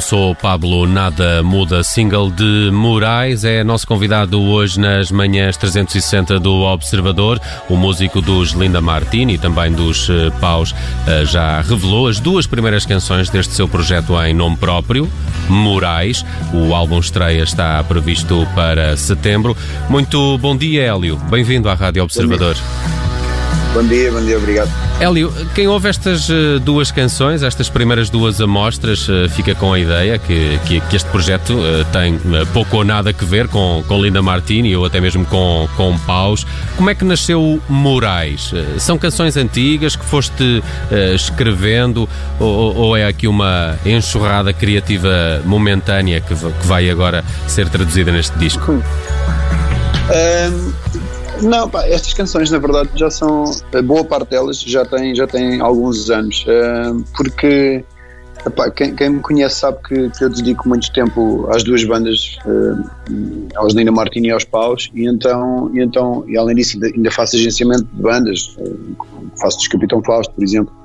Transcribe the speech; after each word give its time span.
sou 0.00 0.34
Pablo 0.34 0.86
Nada 0.86 1.42
Muda, 1.42 1.82
single 1.82 2.30
de 2.30 2.70
Moraes. 2.72 3.44
É 3.44 3.62
nosso 3.62 3.86
convidado 3.86 4.40
hoje 4.40 4.80
nas 4.80 5.10
manhãs 5.10 5.56
360 5.56 6.40
do 6.40 6.62
Observador. 6.62 7.40
O 7.68 7.76
músico 7.76 8.20
dos 8.20 8.52
Linda 8.52 8.80
Martini 8.80 9.34
e 9.34 9.38
também 9.38 9.72
dos 9.72 10.08
eh, 10.08 10.30
Paus 10.40 10.74
eh, 11.06 11.24
já 11.24 11.60
revelou 11.60 12.08
as 12.08 12.18
duas 12.18 12.46
primeiras 12.46 12.86
canções 12.86 13.28
deste 13.28 13.52
seu 13.52 13.68
projeto 13.68 14.18
em 14.22 14.32
nome 14.32 14.56
próprio, 14.56 15.10
Moraes. 15.48 16.24
O 16.52 16.74
álbum 16.74 16.98
estreia 16.98 17.42
está 17.42 17.82
previsto 17.84 18.46
para 18.54 18.96
setembro. 18.96 19.56
Muito 19.90 20.38
bom 20.38 20.56
dia, 20.56 20.82
Hélio. 20.84 21.16
Bem-vindo 21.28 21.68
à 21.68 21.74
Rádio 21.74 22.04
Observador. 22.04 22.56
Bom 23.74 23.82
dia, 23.88 24.12
bom 24.12 24.24
dia, 24.24 24.38
obrigado. 24.38 24.70
Hélio, 25.00 25.34
quem 25.52 25.66
ouve 25.66 25.88
estas 25.88 26.30
eh, 26.30 26.60
duas 26.60 26.92
canções, 26.92 27.42
estas 27.42 27.68
primeiras 27.68 28.08
duas 28.08 28.40
amostras, 28.40 29.08
eh, 29.08 29.28
fica 29.28 29.52
com 29.52 29.72
a 29.72 29.78
ideia 29.80 30.16
que, 30.16 30.60
que, 30.64 30.80
que 30.80 30.94
este 30.94 31.10
projeto 31.10 31.54
eh, 31.54 31.84
tem 31.92 32.16
pouco 32.52 32.76
ou 32.76 32.84
nada 32.84 33.10
a 33.10 33.24
ver 33.24 33.48
com, 33.48 33.82
com 33.88 34.00
Linda 34.00 34.22
Martini 34.22 34.76
ou 34.76 34.84
até 34.84 35.00
mesmo 35.00 35.24
com, 35.24 35.68
com 35.76 35.98
Paus. 36.06 36.46
Como 36.76 36.88
é 36.88 36.94
que 36.94 37.04
nasceu 37.04 37.60
Moraes? 37.68 38.52
São 38.78 38.96
canções 38.96 39.36
antigas 39.36 39.96
que 39.96 40.04
foste 40.04 40.62
escrevendo 41.12 42.08
ou, 42.38 42.76
ou 42.76 42.96
é 42.96 43.06
aqui 43.06 43.26
uma 43.26 43.76
enxurrada 43.84 44.52
criativa 44.52 45.42
momentânea 45.44 46.20
que, 46.20 46.32
que 46.32 46.66
vai 46.66 46.88
agora 46.88 47.24
ser 47.48 47.68
traduzida 47.68 48.12
neste 48.12 48.38
disco? 48.38 48.80
Um 50.10 51.03
não, 51.42 51.68
pá, 51.68 51.86
estas 51.86 52.12
canções 52.12 52.50
na 52.50 52.58
verdade 52.58 52.90
já 52.94 53.10
são, 53.10 53.44
boa 53.84 54.04
parte 54.04 54.30
delas 54.30 54.60
já 54.60 54.84
tem, 54.84 55.14
já 55.14 55.26
tem 55.26 55.60
alguns 55.60 56.10
anos, 56.10 56.44
uh, 56.46 57.04
porque 57.16 57.84
epá, 58.46 58.70
quem, 58.70 58.94
quem, 58.94 59.10
me 59.10 59.20
conhece 59.20 59.56
sabe 59.56 59.78
que, 59.86 60.10
que, 60.10 60.24
eu 60.24 60.30
dedico 60.30 60.68
muito 60.68 60.92
tempo 60.92 61.48
às 61.50 61.62
duas 61.64 61.84
bandas, 61.84 62.38
uh, 62.46 63.48
aos 63.56 63.74
Nina 63.74 63.90
Martini 63.90 64.28
e 64.28 64.30
aos 64.30 64.44
Paus, 64.44 64.90
e 64.94 65.06
então, 65.06 65.70
e 65.74 65.82
então 65.82 66.24
e 66.28 66.36
além 66.36 66.56
disso 66.56 66.76
ainda, 66.76 66.94
ainda 66.94 67.10
faço 67.10 67.36
agenciamento 67.36 67.84
de 67.84 68.02
bandas, 68.02 68.56
uh, 68.58 68.96
faço 69.40 69.58
dos 69.58 69.68
Capitão 69.68 70.02
Fausto, 70.02 70.32
por 70.34 70.44
exemplo, 70.44 70.83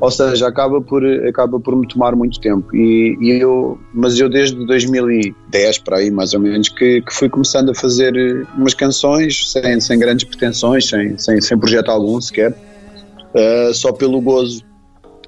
ou 0.00 0.10
seja, 0.10 0.46
acaba 0.46 0.80
por, 0.80 1.04
acaba 1.26 1.58
por 1.58 1.76
me 1.76 1.86
tomar 1.88 2.14
muito 2.14 2.38
tempo. 2.40 2.74
E, 2.74 3.16
e 3.20 3.40
eu, 3.40 3.78
mas 3.94 4.18
eu 4.18 4.28
desde 4.28 4.64
2010 4.66 5.78
para 5.78 5.98
aí, 5.98 6.10
mais 6.10 6.34
ou 6.34 6.40
menos, 6.40 6.68
que, 6.68 7.00
que 7.00 7.14
fui 7.14 7.28
começando 7.28 7.70
a 7.70 7.74
fazer 7.74 8.46
umas 8.56 8.74
canções 8.74 9.50
sem, 9.50 9.80
sem 9.80 9.98
grandes 9.98 10.24
pretensões, 10.24 10.88
sem, 10.88 11.16
sem, 11.16 11.40
sem 11.40 11.58
projeto 11.58 11.90
algum 11.90 12.20
sequer, 12.20 12.52
uh, 12.52 13.72
só 13.72 13.92
pelo 13.92 14.20
gozo 14.20 14.62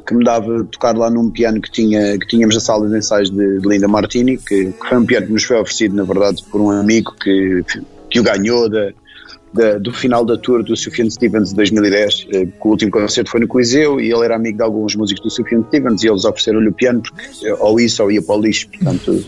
que 0.06 0.14
me 0.14 0.24
dava 0.24 0.64
tocar 0.64 0.96
lá 0.96 1.10
num 1.10 1.30
piano 1.30 1.60
que, 1.60 1.70
tinha, 1.70 2.18
que 2.18 2.26
tínhamos 2.26 2.54
na 2.54 2.60
sala 2.62 2.88
de 2.88 2.96
ensaios 2.96 3.30
de, 3.30 3.60
de 3.60 3.68
Linda 3.68 3.86
Martini, 3.86 4.38
que, 4.38 4.72
que, 4.72 4.88
foi 4.88 4.96
um 4.96 5.04
piano 5.04 5.26
que 5.26 5.32
nos 5.32 5.44
foi 5.44 5.60
oferecido, 5.60 5.94
na 5.94 6.04
verdade, 6.04 6.42
por 6.50 6.62
um 6.62 6.70
amigo 6.70 7.14
que, 7.22 7.62
que 8.10 8.18
o 8.18 8.22
ganhou 8.22 8.70
da, 8.70 8.90
da, 9.52 9.78
do 9.78 9.92
final 9.92 10.24
da 10.24 10.36
tour 10.36 10.62
do 10.62 10.76
Sufjan 10.76 11.08
Stevens 11.10 11.50
de 11.50 11.56
2010, 11.56 12.26
eh, 12.32 12.46
que 12.46 12.52
o 12.64 12.68
último 12.68 12.90
concerto 12.90 13.30
foi 13.30 13.40
no 13.40 13.48
Coliseu 13.48 14.00
e 14.00 14.12
ele 14.12 14.24
era 14.24 14.36
amigo 14.36 14.58
de 14.58 14.62
alguns 14.62 14.94
músicos 14.94 15.22
do 15.22 15.30
Sufjan 15.30 15.64
Stevens 15.68 16.02
e 16.02 16.08
eles 16.08 16.24
ofereceram-lhe 16.24 16.68
o 16.68 16.72
piano 16.72 17.02
porque 17.02 17.46
eh, 17.46 17.56
ou 17.58 17.80
isso 17.80 18.02
ou 18.02 18.10
ia 18.10 18.22
para 18.22 18.36
o 18.36 18.40
lixo, 18.40 18.68
portanto 18.68 19.24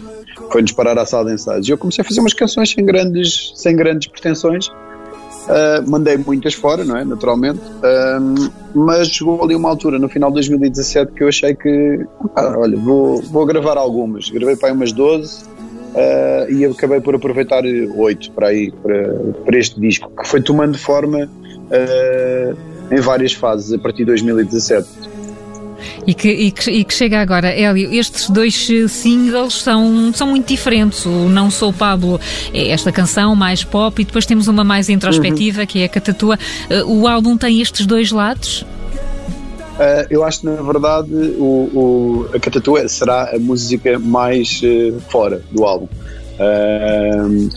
foi-nos 0.50 0.72
parar 0.72 0.98
à 0.98 1.06
sala 1.06 1.26
de 1.26 1.34
ensaios. 1.34 1.68
E 1.68 1.70
eu 1.70 1.78
comecei 1.78 2.02
a 2.02 2.04
fazer 2.04 2.20
umas 2.20 2.34
canções 2.34 2.70
sem 2.70 2.84
grandes, 2.84 3.52
sem 3.54 3.76
grandes 3.76 4.08
pretensões, 4.08 4.68
uh, 4.68 5.88
mandei 5.88 6.16
muitas 6.16 6.54
fora, 6.54 6.84
não 6.84 6.96
é? 6.96 7.04
Naturalmente, 7.04 7.60
uh, 7.60 8.50
mas 8.74 9.08
chegou 9.08 9.42
ali 9.42 9.54
uma 9.54 9.68
altura 9.68 9.98
no 9.98 10.08
final 10.08 10.30
de 10.30 10.34
2017 10.34 11.12
que 11.12 11.22
eu 11.22 11.28
achei 11.28 11.54
que, 11.54 12.04
ah, 12.34 12.54
olha, 12.58 12.76
vou, 12.76 13.22
vou 13.22 13.46
gravar 13.46 13.76
algumas. 13.76 14.28
Gravei 14.30 14.56
para 14.56 14.68
aí 14.68 14.74
umas 14.74 14.92
12 14.92 15.44
uh, 15.94 16.52
e 16.52 16.64
acabei 16.64 17.00
por 17.00 17.14
aproveitar 17.14 17.62
oito 17.64 18.30
para 18.32 18.48
aí 18.48 18.70
para, 18.82 19.14
para 19.44 19.58
este 19.58 19.80
disco 19.80 20.10
que 20.20 20.26
foi 20.26 20.40
tomando 20.40 20.78
forma 20.78 21.24
uh, 21.26 22.56
em 22.90 23.00
várias 23.00 23.32
fases 23.32 23.72
a 23.72 23.78
partir 23.78 23.98
de 23.98 24.06
2017. 24.06 25.10
E 26.06 26.14
que, 26.14 26.28
e, 26.28 26.50
que, 26.50 26.70
e 26.70 26.84
que, 26.84 26.94
chega 26.94 27.20
agora, 27.20 27.48
Hélio, 27.48 27.92
estes 27.92 28.28
dois 28.28 28.68
singles 28.88 29.62
são, 29.62 30.12
são 30.12 30.26
muito 30.28 30.46
diferentes. 30.46 31.04
O 31.06 31.28
Não 31.28 31.50
Sou 31.50 31.72
Pablo 31.72 32.20
é 32.52 32.68
esta 32.68 32.90
canção 32.90 33.36
mais 33.36 33.64
pop 33.64 34.00
e 34.00 34.04
depois 34.04 34.26
temos 34.26 34.48
uma 34.48 34.64
mais 34.64 34.88
introspectiva 34.88 35.60
uhum. 35.60 35.66
que 35.66 35.80
é 35.80 35.84
a 35.84 35.88
Catatua. 35.88 36.38
Uh, 36.70 37.00
o 37.00 37.08
álbum 37.08 37.36
tem 37.36 37.60
estes 37.60 37.86
dois 37.86 38.10
lados? 38.10 38.64
Uh, 39.80 40.04
eu 40.10 40.22
acho 40.22 40.40
que 40.40 40.46
na 40.46 40.60
verdade 40.60 41.10
o, 41.38 41.70
o, 41.72 42.26
a 42.34 42.38
Catatua 42.38 42.86
será 42.86 43.34
a 43.34 43.38
música 43.38 43.98
mais 43.98 44.60
uh, 44.62 45.00
fora 45.08 45.42
do 45.50 45.64
álbum. 45.64 45.88
Uh, 46.38 47.48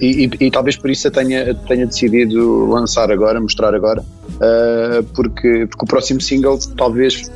e, 0.00 0.24
e, 0.24 0.46
e, 0.46 0.50
talvez 0.50 0.76
por 0.76 0.88
isso 0.90 1.08
eu 1.08 1.10
tenha, 1.10 1.54
tenha 1.54 1.86
decidido 1.86 2.64
lançar 2.66 3.12
agora, 3.12 3.38
mostrar 3.38 3.74
agora, 3.74 4.02
porque, 5.14 5.66
porque 5.66 5.84
o 5.84 5.86
próximo 5.86 6.20
single 6.22 6.58
talvez 6.76 7.30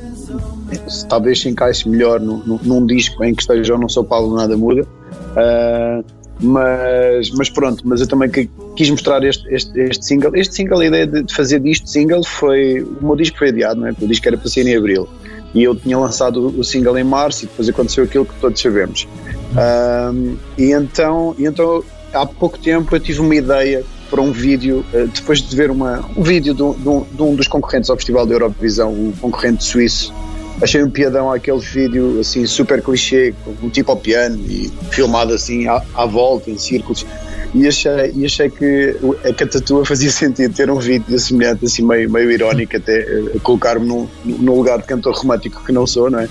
talvez 1.09 1.41
se 1.41 1.49
encaixe 1.49 1.89
melhor 1.89 2.19
no, 2.21 2.39
no, 2.39 2.61
num 2.63 2.87
disco 2.87 3.23
em 3.23 3.35
que 3.35 3.43
esteja 3.43 3.75
ou 3.75 3.81
não 3.81 3.89
sou 3.89 4.05
Paulo 4.05 4.35
nada 4.35 4.57
muda. 4.57 4.83
Uh, 4.83 6.05
mas, 6.41 7.31
mas 7.31 7.49
pronto, 7.49 7.83
mas 7.87 8.01
eu 8.01 8.07
também 8.07 8.31
quis 8.75 8.91
mostrar 8.91 9.25
este, 9.25 9.49
este, 9.53 9.79
este 9.81 10.05
single. 10.05 10.35
Este 10.35 10.55
single, 10.55 10.81
a 10.81 10.87
ideia 10.87 11.07
de 11.07 11.35
fazer 11.35 11.61
disto 11.61 11.89
single 11.89 12.25
foi. 12.25 12.83
O 12.83 13.07
meu 13.07 13.17
disco 13.17 13.39
foi 13.39 13.49
adiado, 13.49 13.81
não 13.81 13.89
é? 13.89 13.95
O 13.99 14.07
disco 14.07 14.29
era 14.29 14.37
para 14.37 14.49
ser 14.49 14.67
em 14.67 14.77
abril. 14.77 15.09
E 15.55 15.63
eu 15.63 15.75
tinha 15.75 15.99
lançado 15.99 16.47
o 16.47 16.63
single 16.63 16.99
em 16.99 17.05
março 17.05 17.45
e 17.45 17.49
depois 17.49 17.69
aconteceu 17.69 18.05
aquilo 18.05 18.27
que 18.27 18.35
todos 18.41 18.61
sabemos. 18.61 19.09
Um, 19.57 20.37
e, 20.59 20.73
então, 20.73 21.35
e 21.39 21.47
então, 21.47 21.83
há 22.13 22.27
pouco 22.27 22.59
tempo, 22.59 22.95
eu 22.95 23.01
tive 23.01 23.21
uma 23.21 23.35
ideia 23.35 23.83
para 24.11 24.21
um 24.21 24.33
vídeo, 24.33 24.85
eh, 24.93 25.07
depois 25.13 25.41
de 25.41 25.57
ver 25.57 25.71
uma, 25.71 26.05
um 26.17 26.23
vídeo 26.23 26.55
de 26.55 26.63
um, 26.63 27.07
de 27.11 27.23
um 27.23 27.35
dos 27.35 27.49
concorrentes 27.49 27.91
ao 27.91 27.97
Festival 27.97 28.27
da 28.27 28.35
Eurovisão, 28.35 28.93
o 28.93 29.13
concorrente 29.21 29.65
suíço, 29.65 30.13
achei 30.61 30.83
um 30.83 30.91
piadão 30.91 31.31
aquele 31.31 31.61
vídeo 31.61 32.21
assim 32.21 32.47
super 32.47 32.83
clichê, 32.83 33.35
com 33.45 33.67
um 33.67 33.71
tipo 33.71 33.91
ao 33.91 33.97
piano 33.97 34.39
e 34.49 34.71
filmado 34.91 35.35
assim 35.35 35.67
à, 35.67 35.83
à 35.95 36.07
volta, 36.07 36.51
em 36.51 36.59
círculos. 36.59 37.07
E 37.55 37.67
achei, 37.67 38.13
e 38.15 38.25
achei 38.25 38.51
que 38.51 38.97
a 39.25 39.33
Catatua 39.33 39.85
fazia 39.85 40.11
sentido 40.11 40.55
ter 40.55 40.71
um 40.71 40.79
vídeo 40.79 41.19
semelhante, 41.19 41.65
assim 41.65 41.83
meio, 41.83 42.11
meio 42.11 42.31
irónico, 42.31 42.77
até 42.77 43.01
uh, 43.01 43.41
colocar-me 43.41 43.87
num, 43.87 44.09
num 44.25 44.55
lugar 44.55 44.79
de 44.79 44.85
cantor 44.85 45.15
romântico 45.15 45.65
que 45.65 45.73
não 45.73 45.87
sou, 45.87 46.11
não 46.11 46.21
é? 46.21 46.29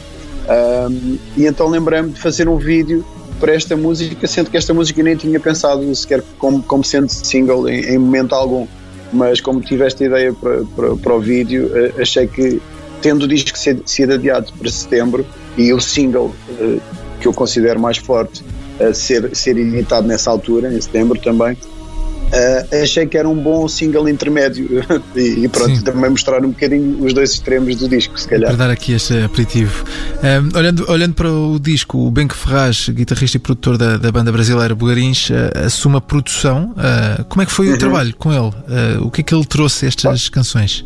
Um, 0.48 1.18
e 1.36 1.46
então 1.46 1.68
lembrei-me 1.68 2.10
de 2.10 2.20
fazer 2.20 2.48
um 2.48 2.58
vídeo 2.58 3.04
para 3.40 3.54
esta 3.54 3.76
música, 3.76 4.28
sendo 4.28 4.50
que 4.50 4.58
esta 4.58 4.74
música 4.74 5.02
nem 5.02 5.16
tinha 5.16 5.40
pensado 5.40 5.94
sequer 5.96 6.24
como, 6.38 6.62
como 6.62 6.84
sendo 6.84 7.10
single 7.10 7.68
em, 7.68 7.82
em 7.86 7.98
momento 7.98 8.36
algum. 8.36 8.68
Mas 9.12 9.40
como 9.40 9.62
tive 9.62 9.86
esta 9.86 10.04
ideia 10.04 10.34
para, 10.34 10.64
para, 10.76 10.96
para 10.96 11.16
o 11.16 11.20
vídeo, 11.20 11.68
uh, 11.68 12.02
achei 12.02 12.28
que 12.28 12.62
tendo 13.06 13.26
o 13.26 13.28
disco 13.28 13.56
sido 13.86 14.14
adiado 14.14 14.52
para 14.58 14.68
setembro 14.68 15.24
e 15.56 15.72
o 15.72 15.80
single 15.80 16.36
uh, 16.50 16.82
que 17.22 17.28
eu 17.28 17.34
considero 17.34 17.80
mais 17.80 17.98
forte 17.98 18.44
uh, 18.80 18.92
ser, 18.96 19.30
ser 19.36 19.56
editado 19.58 20.08
nessa 20.08 20.32
altura, 20.32 20.74
em 20.74 20.82
setembro 20.82 21.20
também, 21.20 21.54
uh, 21.54 22.82
achei 22.82 23.06
que 23.06 23.16
era 23.16 23.30
um 23.30 23.36
bom 23.36 23.68
single 23.68 24.10
intermédio 24.10 24.84
e, 25.16 25.46
e, 25.46 25.48
pronto, 25.48 25.76
Sim. 25.76 25.84
também 25.84 26.10
mostrar 26.10 26.44
um 26.44 26.50
bocadinho 26.50 27.06
os 27.06 27.14
dois 27.14 27.34
extremos 27.34 27.76
do 27.76 27.88
disco, 27.88 28.20
se 28.20 28.28
calhar. 28.28 28.48
Para 28.48 28.66
dar 28.66 28.72
aqui 28.72 28.94
este 28.94 29.16
aperitivo. 29.20 29.86
Um, 30.24 30.58
olhando, 30.58 30.92
olhando 30.92 31.14
para 31.14 31.32
o 31.32 31.60
disco, 31.60 32.00
o 32.00 32.10
Benque 32.10 32.36
Ferraz, 32.36 32.90
guitarrista 32.90 33.38
e 33.38 33.40
produtor 33.40 33.78
da, 33.78 33.98
da 33.98 34.12
banda 34.12 34.32
brasileira 34.32 34.74
Bugarins, 34.74 35.30
uh, 35.30 35.66
assume 35.68 35.98
a 35.98 36.02
produção. 36.02 36.72
Uh, 36.72 37.24
como 37.26 37.44
é 37.44 37.46
que 37.46 37.52
foi 37.52 37.68
uhum. 37.68 37.76
o 37.76 37.78
trabalho 37.78 38.16
com 38.18 38.34
ele? 38.34 38.52
o 39.00 39.12
que 39.12 39.22
é 39.22 39.24
que 39.24 39.36
ele 39.36 39.46
trouxe 39.46 39.86
a 39.86 39.90
estas 39.90 40.28
canções? 40.28 40.84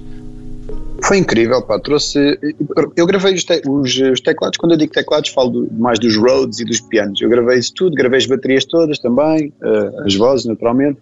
Foi 1.04 1.18
incrível, 1.18 1.62
pá, 1.62 1.80
trouxe. 1.80 2.38
Eu 2.96 3.06
gravei 3.06 3.34
os, 3.34 3.44
te, 3.44 3.62
os, 3.68 4.00
os, 4.00 4.22
teclados, 4.22 4.58
quando 4.58 4.74
eu 4.74 4.78
digo 4.78 4.92
teclados, 4.92 5.30
falo 5.30 5.50
do, 5.50 5.74
mais 5.74 6.00
dos 6.00 6.16
Rhodes 6.16 6.60
e 6.60 6.66
dos 6.66 6.82
pianos. 6.82 7.22
Eu 7.22 7.30
gravei 7.30 7.60
isso 7.60 7.74
tudo, 7.76 7.96
gravei 7.96 8.18
as 8.18 8.26
baterias 8.26 8.66
todas 8.66 9.00
também, 9.00 9.54
uh, 9.62 10.06
as 10.06 10.16
vozes, 10.16 10.46
naturalmente. 10.46 11.00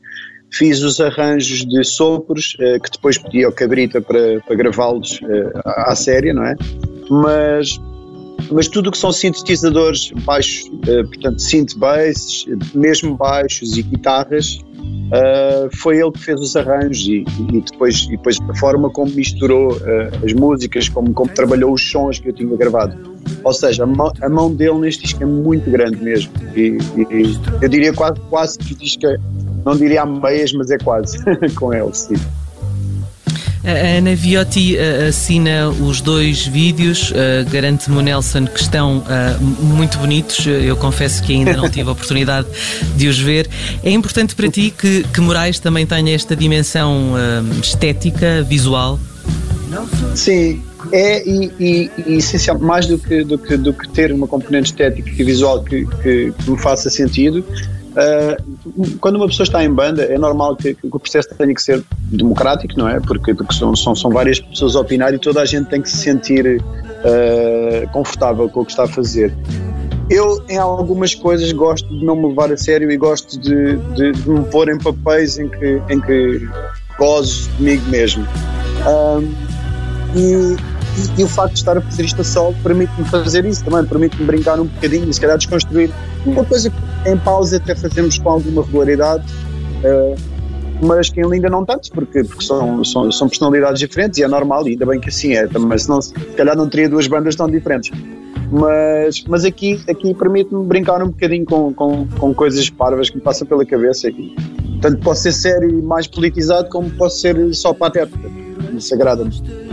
Fiz 0.52 0.82
os 0.82 1.00
arranjos 1.00 1.66
de 1.66 1.84
sopros, 1.84 2.56
uh, 2.56 2.82
que 2.82 2.92
depois 2.92 3.18
pedi 3.18 3.44
ao 3.44 3.52
Cabrita 3.52 4.02
para, 4.02 4.40
para 4.42 4.56
gravá-los 4.56 5.20
uh, 5.22 5.52
à 5.64 5.96
série, 5.96 6.32
não 6.32 6.46
é? 6.46 6.56
Mas, 7.10 7.80
mas 8.52 8.68
tudo 8.68 8.90
o 8.90 8.92
que 8.92 8.98
são 8.98 9.12
sintetizadores 9.12 10.12
baixos, 10.26 10.70
portanto, 10.86 11.42
synth 11.42 11.76
basses, 11.78 12.46
mesmo 12.74 13.16
baixos 13.16 13.78
e 13.78 13.82
guitarras, 13.82 14.60
Uh, 15.08 15.70
foi 15.78 16.00
ele 16.00 16.12
que 16.12 16.20
fez 16.20 16.40
os 16.42 16.56
arranjos 16.56 17.08
e, 17.08 17.24
e, 17.54 17.62
depois, 17.62 18.04
e 18.04 18.12
depois 18.12 18.38
a 18.50 18.56
forma 18.56 18.90
como 18.90 19.10
misturou 19.12 19.72
uh, 19.74 20.26
as 20.26 20.34
músicas, 20.34 20.90
como, 20.90 21.14
como 21.14 21.30
trabalhou 21.34 21.74
os 21.74 21.90
sons 21.90 22.20
que 22.20 22.30
eu 22.30 22.34
tinha 22.34 22.56
gravado. 22.58 23.18
Ou 23.44 23.54
seja, 23.54 23.84
a 23.84 23.88
mão, 23.88 24.12
a 24.22 24.30
mão 24.30 24.54
dele 24.54 24.80
neste 24.80 25.04
disco 25.04 25.24
é 25.24 25.26
muito 25.26 25.70
grande 25.70 26.04
mesmo. 26.04 26.32
E, 26.56 26.78
e 26.98 27.40
eu 27.62 27.70
diria 27.70 27.94
quase, 27.94 28.20
quase 28.30 28.60
que 28.60 28.74
o 28.74 28.78
disco, 28.78 29.06
é, 29.06 29.18
não 29.66 29.78
diria 29.78 30.02
a 30.02 30.06
meias, 30.06 30.52
mas 30.54 30.70
é 30.72 30.78
quase 30.78 31.18
com 31.56 31.74
ele, 31.74 31.94
sim. 31.94 32.16
A 33.68 33.98
Ana 33.98 34.16
Viotti 34.16 34.78
uh, 34.78 35.10
assina 35.10 35.68
os 35.68 36.00
dois 36.00 36.48
vídeos, 36.48 37.12
uh, 37.12 37.50
garante-me 37.52 37.98
o 37.98 38.02
Nelson 38.02 38.46
que 38.46 38.62
estão 38.62 39.00
uh, 39.00 39.44
muito 39.44 39.98
bonitos. 39.98 40.48
Eu 40.48 40.78
confesso 40.78 41.22
que 41.22 41.34
ainda 41.34 41.52
não 41.52 41.70
tive 41.70 41.90
a 41.90 41.92
oportunidade 41.92 42.48
de 42.96 43.10
os 43.10 43.20
ver. 43.20 43.50
É 43.84 43.92
importante 43.92 44.36
para 44.36 44.50
ti 44.50 44.72
que, 44.76 45.04
que 45.04 45.20
Moraes 45.20 45.60
também 45.60 45.86
tenha 45.86 46.16
esta 46.16 46.34
dimensão 46.34 47.14
estética, 47.62 48.42
visual? 48.42 48.98
Sim, 50.16 50.64
é 50.94 51.28
e, 51.28 51.52
e, 51.60 51.92
e 52.08 52.14
essencial, 52.14 52.58
mais 52.60 52.88
do 52.88 52.98
que, 52.98 53.22
do, 53.26 53.38
que, 53.38 53.58
do 53.58 53.74
que 53.74 53.90
ter 53.90 54.14
uma 54.14 54.28
componente 54.28 54.68
estética 54.68 55.12
e 55.12 55.24
visual 55.26 55.62
que, 55.62 55.86
que, 56.02 56.32
que 56.32 56.50
me 56.50 56.58
faça 56.58 56.90
sentido, 56.90 57.44
Uh, 57.98 58.98
quando 59.00 59.16
uma 59.16 59.26
pessoa 59.26 59.44
está 59.44 59.64
em 59.64 59.74
banda, 59.74 60.04
é 60.04 60.20
normal 60.20 60.56
que, 60.56 60.76
que, 60.76 60.86
o 60.86 61.00
processo 61.00 61.30
tenha 61.36 61.52
que 61.52 61.62
ser 61.62 61.84
democrático, 62.12 62.78
não 62.78 62.88
é? 62.88 63.00
Porque, 63.00 63.34
porque 63.34 63.56
são, 63.56 63.76
são, 63.76 63.96
são, 63.96 64.12
várias 64.12 64.40
pessoas 64.40 64.76
a 64.76 64.82
opinar 64.82 65.16
e 65.16 65.18
toda 65.18 65.42
a 65.42 65.46
gente 65.46 65.68
tem 65.68 65.82
que 65.82 65.90
se 65.90 65.98
sentir 65.98 66.62
uh, 66.62 67.90
confortável 67.92 68.48
com 68.50 68.62
o 68.62 68.66
que 68.66 68.72
está 68.72 68.84
a 68.84 68.88
fazer. 68.88 69.34
Eu, 70.12 70.44
em 70.48 70.58
algumas 70.58 71.16
coisas, 71.16 71.52
gosto 71.52 71.90
de 71.90 72.06
não 72.06 72.16
me 72.16 72.28
levar 72.28 72.52
a 72.52 72.58
sério 72.58 72.92
e 72.92 72.98
gosto 72.98 73.40
de, 73.40 73.76
de, 73.96 74.12
de 74.12 74.30
me 74.30 74.46
pôr 74.46 74.70
em 74.70 74.78
papéis 74.78 75.40
em 75.40 75.50
que, 75.50 75.82
em 75.90 76.00
que 76.00 76.48
gozo 77.00 77.50
comigo 77.58 77.84
mesmo. 77.90 78.26
Um, 78.88 79.24
e, 80.16 80.56
e, 81.18 81.22
e, 81.22 81.24
o 81.24 81.28
facto 81.28 81.54
de 81.54 81.60
estar 81.60 81.78
a 81.78 81.82
fazer 81.82 82.06
isto 82.06 82.22
a 82.22 82.24
sol 82.24 82.56
permite-me 82.64 83.06
fazer 83.10 83.44
isso 83.44 83.66
também, 83.66 83.84
permite-me 83.86 84.26
brincar 84.26 84.60
um 84.60 84.66
bocadinho 84.66 85.12
se 85.12 85.20
calhar 85.20 85.38
desconstruir 85.38 85.92
uma 86.26 86.46
coisa 86.46 86.70
que 86.70 86.87
em 87.06 87.18
pausa 87.18 87.58
até 87.58 87.76
fazemos 87.76 88.18
com 88.18 88.30
alguma 88.30 88.64
regularidade, 88.64 89.26
uh, 89.84 90.16
mas 90.86 91.10
que 91.10 91.22
ainda 91.22 91.50
não 91.50 91.66
tanto, 91.66 91.92
porque, 91.92 92.24
porque 92.24 92.44
são, 92.44 92.84
são, 92.84 93.12
são, 93.12 93.28
personalidades 93.28 93.80
diferentes 93.80 94.20
e 94.20 94.24
é 94.24 94.28
normal, 94.28 94.68
e 94.68 94.72
ainda 94.72 94.86
bem 94.86 95.00
que 95.00 95.10
assim 95.10 95.34
é, 95.34 95.48
também, 95.48 95.78
senão 95.78 96.02
se 96.02 96.14
calhar 96.36 96.56
não 96.56 96.70
teria 96.70 96.90
duas 96.90 97.08
bandas 97.08 97.36
tão 97.36 97.50
diferentes. 97.50 97.92
Mas, 98.52 99.24
mas 99.28 99.44
aqui, 99.44 99.82
aqui 99.90 100.14
permite-me 100.14 100.64
brincar 100.66 101.04
um 101.04 101.08
bocadinho 101.08 101.46
com, 101.46 101.74
com, 101.74 102.08
com 102.08 102.34
coisas 102.34 102.70
parvas 102.70 103.10
que 103.10 103.18
me 103.18 103.22
passam 103.22 103.46
pela 103.46 103.66
cabeça. 103.66 104.08
Aqui. 104.08 104.36
Tanto 104.82 105.02
posso 105.02 105.24
ser 105.24 105.34
sério 105.34 105.70
e 105.70 105.82
mais 105.82 106.08
politizado, 106.08 106.70
como 106.70 106.90
posso 106.92 107.20
ser 107.20 107.54
só 107.54 107.74
patético. 107.74 108.20
Isso 108.74 108.94
agrada-me. 108.94 109.67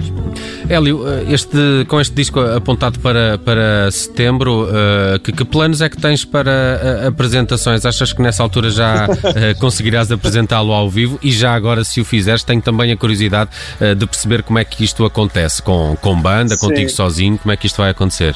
Hélio, 0.69 1.06
eh, 1.06 1.25
este, 1.28 1.84
com 1.88 2.00
este 2.00 2.14
disco 2.14 2.40
apontado 2.40 2.99
para, 3.00 3.38
para 3.38 3.90
setembro, 3.90 4.64
uh, 4.64 5.19
que, 5.19 5.31
que, 5.31 5.44
planos 5.44 5.81
é 5.81 5.88
que 5.88 5.96
tens 5.96 6.25
para 6.25 6.50
uh, 6.50 7.08
apresentações? 7.08 7.84
Achas 7.84 8.12
que 8.12 8.22
nessa 8.22 8.43
altura 8.43 8.70
já 8.70 9.06
uh, 9.06 9.58
conseguirás 9.60 10.10
apresentá-lo 10.10 10.72
ao 10.72 10.88
vivo? 10.88 11.19
E 11.22 11.31
já 11.31 11.55
agora, 11.55 11.84
se 11.84 12.00
o 12.00 12.05
fizeres, 12.05 12.43
tenho 12.43 12.62
também 12.62 12.91
a 12.93 12.96
curiosidade 12.96 13.50
de 13.96 14.06
perceber 14.06 14.43
como 14.43 14.58
é 14.58 14.65
que 14.65 14.84
isto 14.84 15.05
acontece 15.05 15.60
com, 15.62 15.96
com 16.00 16.20
banda, 16.20 16.56
Sim. 16.56 16.69
contigo 16.69 16.91
sozinho, 16.91 17.38
como 17.38 17.53
é 17.53 17.56
que 17.56 17.67
isto 17.67 17.77
vai 17.77 17.91
acontecer? 17.91 18.34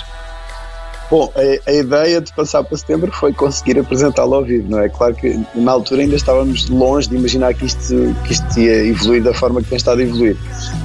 Bom, 1.10 1.32
a, 1.34 1.70
a, 1.70 1.72
ideia 1.72 2.20
de 2.20 2.30
passar 2.34 2.62
para 2.62 2.76
setembro 2.76 3.10
foi 3.10 3.32
conseguir 3.32 3.78
apresentá-lo 3.78 4.34
ao 4.34 4.44
vivo, 4.44 4.70
não 4.70 4.80
é? 4.80 4.90
Claro 4.90 5.14
que 5.14 5.40
na 5.54 5.72
altura 5.72 6.02
ainda 6.02 6.16
estávamos 6.16 6.68
longe 6.68 7.08
de 7.08 7.16
imaginar 7.16 7.54
que 7.54 7.64
isto, 7.64 8.14
que 8.26 8.32
isto 8.34 8.60
ia 8.60 8.86
evoluir 8.86 9.22
da 9.22 9.32
forma 9.32 9.62
que 9.62 9.68
tem 9.70 9.76
estado 9.76 10.00
a 10.00 10.02
evoluir. 10.02 10.36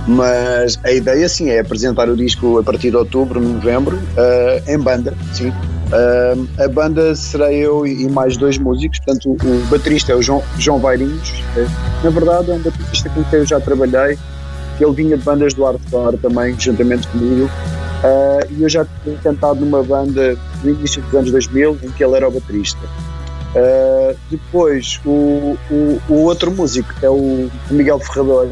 Mas 0.07 0.79
a 0.83 0.91
ideia, 0.91 1.27
sim, 1.27 1.49
é 1.49 1.59
apresentar 1.59 2.07
o 2.07 2.15
disco 2.15 2.57
a 2.57 2.63
partir 2.63 2.91
de 2.91 2.95
outubro, 2.95 3.41
novembro, 3.41 3.97
uh, 3.97 4.71
em 4.71 4.79
banda, 4.79 5.13
sim. 5.33 5.49
Uh, 5.49 6.63
a 6.63 6.67
banda 6.69 7.13
será 7.15 7.51
eu 7.51 7.85
e 7.85 8.09
mais 8.09 8.37
dois 8.37 8.57
músicos, 8.57 8.99
portanto, 8.99 9.29
o, 9.29 9.67
baterista 9.67 10.13
é 10.13 10.15
o 10.15 10.21
João, 10.21 10.41
João 10.57 10.79
Vairinhos. 10.79 11.33
Na 12.01 12.09
verdade, 12.09 12.49
é 12.49 12.53
um 12.53 12.59
baterista 12.59 13.09
com 13.09 13.23
quem 13.25 13.39
eu 13.39 13.45
já 13.45 13.59
trabalhei, 13.59 14.17
ele 14.79 14.91
vinha 14.93 15.17
de 15.17 15.23
bandas 15.23 15.53
do 15.53 15.63
hardcore 15.65 16.17
também, 16.17 16.57
juntamente 16.59 17.07
comigo. 17.07 17.49
Uh, 18.03 18.45
e 18.51 18.63
eu 18.63 18.69
já 18.69 18.85
tinha 19.03 19.17
cantado 19.19 19.61
numa 19.61 19.81
banda 19.81 20.37
no 20.61 20.69
início 20.71 21.01
dos 21.03 21.13
anos 21.15 21.31
2000 21.31 21.79
em 21.83 21.91
que 21.91 22.03
ele 22.03 22.15
era 22.17 22.27
o 22.27 22.31
baterista. 22.31 22.81
Uh, 23.55 24.17
depois, 24.29 24.99
o, 25.05 25.57
o, 25.71 26.01
o, 26.09 26.13
outro 26.23 26.51
músico 26.51 26.93
é 27.01 27.09
o 27.09 27.49
Miguel 27.71 27.99
Ferrador, 27.99 28.49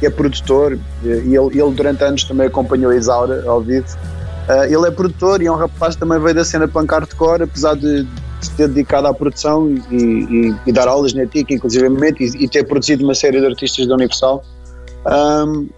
que 0.00 0.06
é 0.06 0.10
produtor, 0.10 0.78
e 1.02 1.08
ele, 1.08 1.60
ele 1.60 1.70
durante 1.74 2.02
anos 2.02 2.24
também 2.24 2.46
acompanhou 2.46 2.92
a 2.92 2.96
Isaura 2.96 3.44
ao 3.46 3.60
vivo. 3.60 3.86
Uh, 4.48 4.64
ele 4.64 4.88
é 4.88 4.90
produtor 4.90 5.42
e 5.42 5.46
é 5.46 5.52
um 5.52 5.56
rapaz 5.56 5.94
que 5.96 6.00
também 6.00 6.18
veio 6.18 6.34
da 6.34 6.44
cena 6.44 6.66
punk 6.66 6.90
hardcore, 6.90 7.42
apesar 7.42 7.74
de, 7.74 8.04
de 8.04 8.50
ter 8.56 8.68
dedicado 8.68 9.06
à 9.06 9.12
produção 9.12 9.70
e, 9.90 9.96
e, 9.96 10.54
e 10.66 10.72
dar 10.72 10.88
aulas 10.88 11.12
na 11.12 11.26
TIC, 11.26 11.52
inclusive, 11.52 11.86
e, 12.20 12.44
e, 12.44 12.48
ter 12.48 12.64
produzido 12.64 13.04
uma 13.04 13.14
série 13.14 13.38
de 13.38 13.46
artistas 13.46 13.86
da 13.86 13.94
Universal. 13.94 14.42
Um, 15.06 15.68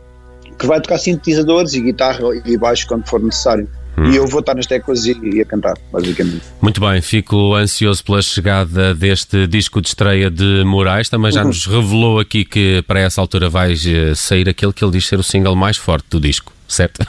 que 0.59 0.67
vai 0.67 0.81
tocar 0.81 0.99
sintetizadores 0.99 1.75
e 1.75 1.81
guitarra 1.81 2.21
e 2.45 2.57
baixo 2.57 2.87
quando 2.87 3.07
for 3.07 3.21
necessário. 3.21 3.69
Hum. 3.99 4.11
E 4.11 4.17
eu 4.17 4.27
vou 4.27 4.41
estar 4.41 4.55
nas 4.55 4.67
teclas 4.67 5.07
e, 5.07 5.19
e, 5.23 5.41
a 5.41 5.45
cantar, 5.45 5.75
basicamente. 5.91 6.43
Muito 6.61 6.81
bem, 6.81 7.01
fico 7.01 7.55
ansioso 7.55 8.05
pela 8.05 8.21
chegada 8.21 8.95
deste 8.95 9.47
disco 9.47 9.81
de 9.81 9.89
estreia 9.89 10.31
de 10.31 10.65
Moraes. 10.65 11.09
Também 11.09 11.33
já 11.33 11.41
uhum. 11.41 11.49
nos 11.49 11.65
revelou 11.65 12.21
aqui 12.21 12.45
que 12.45 12.83
para 12.87 13.01
essa 13.01 13.21
altura 13.23 13.49
vais 13.49 13.87
eh, 13.87 14.15
sair 14.15 14.49
aquele 14.49 14.73
que 14.73 14.85
ele 14.85 14.93
diz 14.93 15.07
ser 15.07 15.19
o 15.19 15.23
single 15.23 15.57
mais 15.57 15.79
forte 15.79 16.07
do 16.11 16.21
disco 16.21 16.56
certo? 16.68 17.04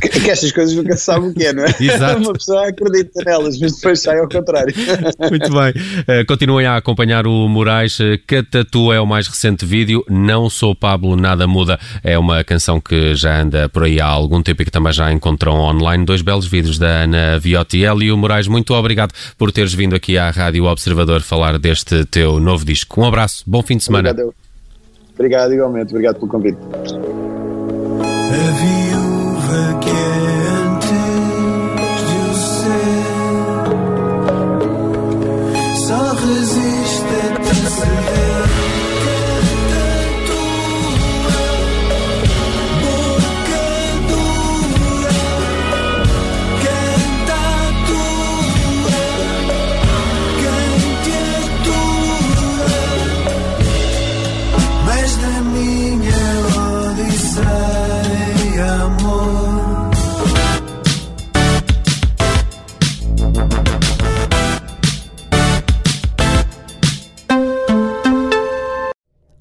Que, 0.00 0.08
que, 0.08 0.30
estas 0.30 0.52
coisas 0.52 0.74
nunca 0.74 0.96
se 0.96 1.04
sabe 1.04 1.26
o 1.26 1.34
que 1.34 1.46
é, 1.46 1.52
não 1.52 1.64
é? 1.64 1.74
Exato. 1.80 2.20
Uma 2.20 2.32
pessoa 2.32 2.68
acredita 2.68 3.22
nelas, 3.24 3.58
mas 3.58 3.74
depois 3.76 4.00
sai 4.00 4.18
ao 4.18 4.28
contrário. 4.28 4.74
Muito 5.30 5.50
bem. 5.50 5.72
Uh, 6.20 6.26
continuem 6.26 6.66
a 6.66 6.76
acompanhar 6.76 7.26
o 7.26 7.48
Moraes. 7.48 7.98
Catatu 8.26 8.92
é 8.92 9.00
o 9.00 9.06
mais 9.06 9.26
recente 9.28 9.64
vídeo. 9.64 10.04
Não 10.08 10.50
sou 10.50 10.74
Pablo, 10.74 11.16
nada 11.16 11.46
muda. 11.46 11.78
É 12.02 12.18
uma 12.18 12.42
canção 12.44 12.80
que 12.80 13.14
já 13.14 13.40
anda 13.40 13.68
por 13.68 13.84
aí 13.84 14.00
há 14.00 14.06
algum 14.06 14.42
tempo 14.42 14.62
e 14.62 14.64
que 14.64 14.70
também 14.70 14.92
já 14.92 15.12
encontrou 15.12 15.56
online. 15.56 16.04
Dois 16.04 16.22
belos 16.22 16.46
vídeos 16.46 16.78
da 16.78 17.04
Ana 17.04 17.38
Viotti. 17.38 17.78
e 17.78 18.12
o 18.12 18.16
Moraes, 18.16 18.48
muito 18.48 18.74
obrigado 18.74 19.12
por 19.38 19.52
teres 19.52 19.74
vindo 19.74 19.94
aqui 19.94 20.18
à 20.18 20.30
Rádio 20.30 20.64
Observador 20.64 21.22
falar 21.22 21.58
deste 21.58 22.04
teu 22.06 22.38
novo 22.40 22.64
disco. 22.64 23.00
Um 23.00 23.04
abraço, 23.04 23.42
bom 23.46 23.62
fim 23.62 23.76
de 23.76 23.84
semana. 23.84 24.10
Obrigado, 24.10 24.34
obrigado 25.14 25.52
igualmente. 25.54 25.90
Obrigado 25.90 26.14
pelo 26.16 26.28
convite. 26.28 26.58
A 28.28 28.85